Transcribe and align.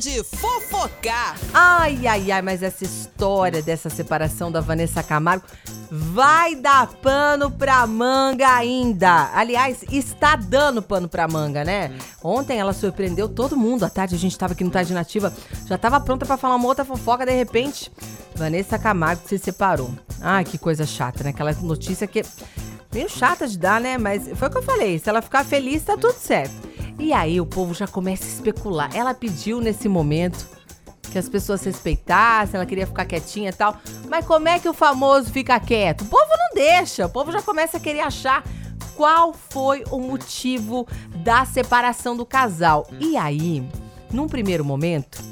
de 0.00 0.24
fofocar. 0.24 1.36
Ai, 1.52 2.06
ai, 2.06 2.32
ai, 2.32 2.40
mas 2.40 2.62
essa 2.62 2.82
história 2.84 3.60
dessa 3.60 3.90
separação 3.90 4.50
da 4.50 4.58
Vanessa 4.58 5.02
Camargo 5.02 5.44
vai 5.90 6.54
dar 6.54 6.86
pano 6.86 7.50
pra 7.50 7.86
manga 7.86 8.48
ainda. 8.48 9.30
Aliás, 9.34 9.84
está 9.92 10.36
dando 10.36 10.80
pano 10.80 11.06
pra 11.06 11.28
manga, 11.28 11.62
né? 11.62 11.92
Ontem 12.24 12.58
ela 12.58 12.72
surpreendeu 12.72 13.28
todo 13.28 13.58
mundo. 13.58 13.84
À 13.84 13.90
tarde 13.90 14.14
a 14.14 14.18
gente 14.18 14.38
tava 14.38 14.54
aqui 14.54 14.64
no 14.64 14.70
Tarde 14.70 14.94
Nativa, 14.94 15.34
já 15.66 15.76
tava 15.76 16.00
pronta 16.00 16.24
para 16.24 16.38
falar 16.38 16.56
uma 16.56 16.66
outra 16.66 16.84
fofoca, 16.84 17.26
de 17.26 17.32
repente, 17.32 17.92
Vanessa 18.34 18.78
Camargo 18.78 19.28
se 19.28 19.36
separou. 19.36 19.90
Ai, 20.18 20.44
que 20.44 20.56
coisa 20.56 20.86
chata, 20.86 21.22
né? 21.22 21.30
Aquela 21.30 21.52
notícia 21.52 22.06
que 22.06 22.24
meio 22.90 23.08
chata 23.10 23.46
de 23.46 23.58
dar, 23.58 23.78
né? 23.82 23.98
Mas 23.98 24.30
foi 24.34 24.48
o 24.48 24.50
que 24.50 24.56
eu 24.58 24.62
falei, 24.62 24.98
se 24.98 25.10
ela 25.10 25.20
ficar 25.20 25.44
feliz, 25.44 25.82
tá 25.82 25.94
tudo 25.94 26.14
certo. 26.14 26.69
E 27.00 27.14
aí 27.14 27.40
o 27.40 27.46
povo 27.46 27.72
já 27.72 27.88
começa 27.88 28.24
a 28.24 28.28
especular. 28.28 28.94
Ela 28.94 29.14
pediu 29.14 29.58
nesse 29.58 29.88
momento 29.88 30.46
que 31.10 31.18
as 31.18 31.28
pessoas 31.28 31.64
respeitassem, 31.64 32.56
ela 32.56 32.66
queria 32.66 32.86
ficar 32.86 33.06
quietinha 33.06 33.48
e 33.48 33.52
tal. 33.52 33.76
Mas 34.08 34.26
como 34.26 34.48
é 34.48 34.58
que 34.58 34.68
o 34.68 34.74
famoso 34.74 35.30
fica 35.30 35.58
quieto? 35.58 36.02
O 36.02 36.06
povo 36.06 36.28
não 36.38 36.54
deixa, 36.54 37.06
o 37.06 37.08
povo 37.08 37.32
já 37.32 37.40
começa 37.40 37.78
a 37.78 37.80
querer 37.80 38.00
achar 38.00 38.44
qual 38.94 39.32
foi 39.32 39.82
o 39.90 39.98
motivo 39.98 40.86
da 41.24 41.46
separação 41.46 42.14
do 42.14 42.26
casal. 42.26 42.86
E 43.00 43.16
aí, 43.16 43.66
num 44.12 44.28
primeiro 44.28 44.62
momento, 44.62 45.29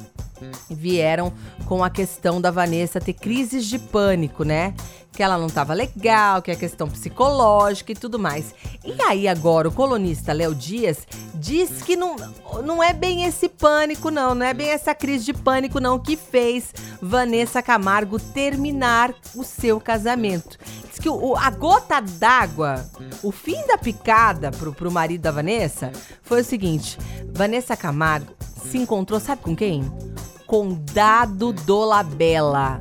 vieram 0.71 1.33
com 1.67 1.83
a 1.83 1.91
questão 1.91 2.41
da 2.41 2.51
Vanessa 2.51 3.01
ter 3.01 3.13
crises 3.13 3.67
de 3.67 3.79
pânico, 3.79 4.45
né? 4.45 4.75
Que 5.13 5.23
ela 5.23 5.39
não 5.39 5.49
tava 5.49 5.75
legal, 5.75 6.41
que 6.43 6.51
é 6.51 6.55
questão 6.55 6.89
psicológica 6.89 7.93
e 7.93 7.95
tudo 7.95 8.19
mais. 8.19 8.55
E 8.85 9.01
aí 9.03 9.27
agora 9.27 9.69
o 9.69 9.73
colunista 9.73 10.33
Léo 10.33 10.55
Dias 10.55 11.07
diz 11.35 11.83
que 11.83 11.97
não, 11.97 12.17
não 12.65 12.83
é 12.83 12.93
bem 12.93 13.25
esse 13.25 13.49
pânico 13.49 14.11
não, 14.11 14.35
não 14.35 14.47
é 14.47 14.55
bem 14.55 14.69
essa 14.69 14.95
crise 14.95 15.25
de 15.25 15.35
pânico 15.35 15.81
não 15.81 15.99
que 15.99 16.17
fez 16.17 16.73
Vanessa 17.01 17.63
Camargo 17.63 18.19
terminar 18.19 19.15
o 19.35 19.43
seu 19.43 19.81
casamento. 19.81 20.59
Diz 20.89 20.99
que 20.99 21.09
o, 21.09 21.37
a 21.37 21.51
gota 21.51 22.01
d'água, 22.01 22.89
o 23.23 23.31
fim 23.31 23.67
da 23.67 23.79
picada 23.79 24.51
pro, 24.51 24.73
pro 24.73 24.91
marido 24.91 25.23
da 25.23 25.31
Vanessa 25.31 25.93
foi 26.23 26.41
o 26.41 26.45
seguinte, 26.45 26.99
Vanessa 27.33 27.77
Camargo 27.77 28.35
se 28.69 28.79
encontrou, 28.79 29.19
sabe 29.21 29.43
com 29.43 29.57
quem? 29.57 29.83
Com 30.49 30.73
Dado 30.95 31.53
Dolabella. 31.53 32.81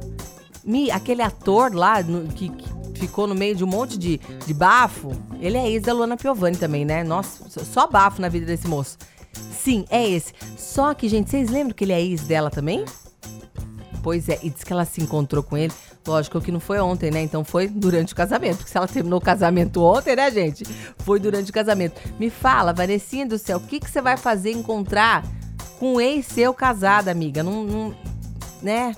Me, 0.64 0.90
aquele 0.90 1.22
ator 1.22 1.76
lá 1.76 2.02
no, 2.02 2.28
que, 2.30 2.50
que, 2.50 3.00
ficou 3.00 3.28
no 3.28 3.36
meio 3.36 3.56
de 3.56 3.64
um 3.64 3.68
monte 3.68 4.00
de, 4.00 4.20
de 4.46 4.54
bafo, 4.54 5.12
ele 5.40 5.58
é 5.58 5.70
ex 5.70 5.84
da 5.84 5.94
Luana 5.94 6.18
Piovani 6.18 6.58
também, 6.58 6.84
né? 6.84 7.04
Nossa, 7.04 7.64
só 7.64 7.86
bafo 7.86 8.22
na 8.22 8.30
vida 8.30 8.46
desse 8.46 8.68
moço. 8.68 8.98
Sim, 9.52 9.86
é 9.90 10.09
esse. 10.09 10.34
Só 10.58 10.94
que, 10.94 11.08
gente, 11.09 11.30
vocês 11.30 11.50
lembram 11.50 11.76
que 11.76 11.84
ele 11.84 11.94
é 11.94 12.02
ex 12.02 12.22
dela 12.22 12.50
também? 12.50 12.86
Pois 14.02 14.30
é, 14.30 14.40
e 14.42 14.50
diz 14.50 14.64
que 14.64 14.72
ela 14.72 14.86
se 14.86 15.04
encontrou 15.04 15.44
com 15.44 15.58
ele. 15.58 15.74
Lógico 16.08 16.40
que 16.40 16.54
não 16.54 16.62
foi 16.62 16.80
ontem, 16.80 17.12
né? 17.12 17.22
Então 17.22 17.44
foi 17.44 17.68
durante 17.68 18.14
o 18.14 18.16
casamento. 18.16 18.59
Porque 18.59 18.72
se 18.72 18.78
ela 18.78 18.88
terminou 18.88 19.20
o 19.20 19.22
casamento 19.22 19.84
ontem, 19.84 20.16
né, 20.16 20.31
gente? 20.31 20.64
Foi 21.00 21.20
durante 21.20 21.52
o 21.52 21.54
casamento. 21.54 22.00
Me 22.18 22.30
fala, 22.30 22.72
Vanessinha 22.72 23.26
do 23.28 23.38
céu, 23.38 23.58
o 23.58 23.62
que, 23.62 23.81
que 23.81 23.92
você 23.92 24.02
vai 24.02 24.16
fazer 24.16 24.52
encontrar 24.52 25.24
com 25.80 25.95
um 25.95 26.02
ex 26.02 26.25
seu 26.25 26.53
casado, 26.53 27.09
amiga. 27.09 27.44
Não, 27.44 27.64
não, 27.64 27.95
né? 28.61 28.95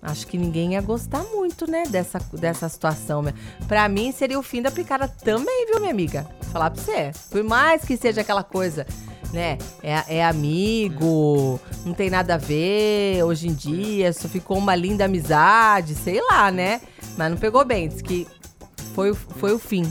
Acho 0.00 0.26
que 0.26 0.38
ninguém 0.38 0.72
ia 0.74 0.80
gostar 0.80 1.24
muito, 1.24 1.68
né, 1.68 1.82
dessa, 1.88 2.18
dessa 2.32 2.68
situação. 2.68 3.22
Pra 3.66 3.88
mim, 3.88 4.12
seria 4.12 4.38
o 4.38 4.42
fim 4.42 4.62
da 4.62 4.70
picada 4.70 5.08
também, 5.08 5.66
viu, 5.66 5.80
minha 5.80 5.90
amiga? 5.90 6.26
Vou 6.40 6.52
falar 6.52 6.70
pra 6.70 6.80
você. 6.80 7.10
Por 7.30 7.42
mais 7.42 7.84
que 7.84 7.96
seja 7.96 8.20
aquela 8.20 8.44
coisa, 8.44 8.86
né, 9.32 9.58
é, 9.82 10.18
é 10.18 10.24
amigo, 10.24 11.60
não 11.84 11.94
tem 11.94 12.10
nada 12.10 12.34
a 12.34 12.38
ver 12.38 13.24
hoje 13.24 13.48
em 13.48 13.54
dia, 13.54 14.12
só 14.12 14.28
ficou 14.28 14.56
uma 14.56 14.74
linda 14.74 15.04
amizade, 15.04 15.94
sei 15.96 16.20
lá, 16.22 16.50
né? 16.52 16.80
Mas 17.16 17.30
não 17.30 17.36
pegou 17.36 17.64
bem, 17.64 17.88
diz 17.88 18.00
que 18.00 18.26
foi, 18.94 19.12
foi 19.12 19.52
o 19.52 19.58
fim 19.58 19.82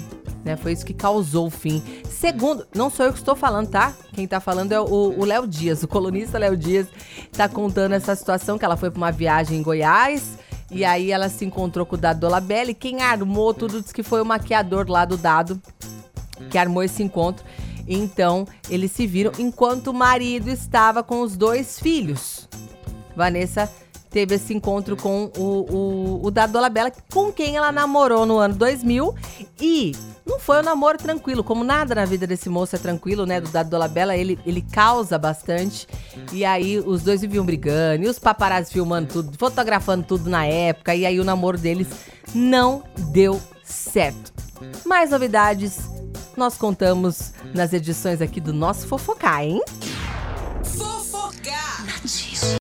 né? 0.48 0.58
Foi 0.58 0.72
isso 0.72 0.86
que 0.86 0.94
causou 0.94 1.48
o 1.48 1.50
fim. 1.52 1.84
Segundo, 2.10 2.66
não 2.74 2.90
sou 2.90 3.06
eu 3.06 3.14
que 3.14 3.20
estou 3.20 3.36
falando, 3.36 3.70
tá? 3.70 3.94
Quem 4.14 4.24
está 4.24 4.40
falando 4.40 4.72
é 4.72 4.80
o 4.80 5.24
Léo 5.24 5.46
Dias, 5.46 5.84
o 5.84 5.88
colunista 5.88 6.40
Léo 6.40 6.58
Dias, 6.58 6.88
está 7.32 7.48
contando 7.48 7.94
essa 7.94 8.16
situação 8.16 8.58
que 8.58 8.66
ela 8.66 8.78
foi 8.78 8.90
para 8.90 8.98
uma 8.98 9.12
viagem 9.12 9.60
em 9.60 9.62
Goiás. 9.62 10.40
E 10.72 10.84
aí 10.84 11.12
ela 11.12 11.30
se 11.30 11.46
encontrou 11.46 11.86
com 11.86 11.96
o 11.96 11.98
Dado 11.98 12.20
Dolabella 12.20 12.72
e 12.72 12.74
quem 12.74 13.02
armou 13.02 13.54
tudo 13.54 13.82
disse 13.82 13.94
que 13.94 14.04
foi 14.04 14.22
o 14.22 14.26
maquiador 14.26 14.90
lá 14.90 15.06
do 15.06 15.16
Dado 15.16 15.62
que 16.50 16.58
armou 16.58 16.84
esse 16.84 17.04
encontro. 17.04 17.46
Então, 17.88 18.46
eles 18.70 18.92
se 18.92 19.08
viram 19.08 19.32
enquanto 19.40 19.88
o 19.88 19.94
marido 19.94 20.50
estava 20.50 21.02
com 21.02 21.22
os 21.22 21.38
dois 21.38 21.80
filhos. 21.80 22.50
Vanessa 23.16 23.72
teve 24.10 24.36
esse 24.36 24.54
encontro 24.54 24.96
com 24.96 25.32
o, 25.38 25.42
o, 25.42 26.26
o 26.26 26.32
Dado 26.32 26.54
Dolabella, 26.54 26.92
com 27.12 27.32
quem 27.32 27.56
ela 27.56 27.72
namorou 27.72 28.26
no 28.26 28.38
ano 28.38 28.56
2000 28.56 29.14
e 29.60 29.94
não 30.26 30.40
foi 30.40 30.60
um 30.60 30.64
namoro 30.64 30.98
tranquilo, 30.98 31.44
como 31.44 31.64
nada 31.64 31.96
na 31.96 32.06
vida 32.06 32.28
desse 32.28 32.50
moço 32.50 32.76
é 32.76 32.80
tranquilo, 32.80 33.26
né? 33.26 33.40
Do 33.40 33.50
Dado 33.50 33.70
Dolabella, 33.70 34.16
ele, 34.16 34.38
ele 34.46 34.62
causa 34.62 35.18
bastante. 35.18 35.88
E 36.34 36.44
aí 36.44 36.80
os 36.80 37.04
dois 37.04 37.22
viviam 37.22 37.46
brigando, 37.46 38.06
e 38.06 38.10
os 38.10 38.20
paparazzi 38.20 38.72
filmando 38.72 39.08
tudo, 39.14 39.38
fotografando 39.38 40.06
tudo 40.06 40.30
na 40.30 40.46
época, 40.46 40.94
e 40.94 41.06
aí 41.06 41.20
o 41.20 41.24
namoro 41.24 41.58
deles 41.58 41.88
não 42.34 42.84
deu 43.12 43.42
certo. 43.64 44.34
Mais 44.86 45.12
novidades 45.12 45.80
nós 46.36 46.56
contamos 46.56 47.34
nas 47.54 47.74
edições 47.74 48.22
aqui 48.22 48.40
do 48.40 48.54
nosso 48.54 48.88
Fofocar, 48.88 49.44
hein? 49.44 49.62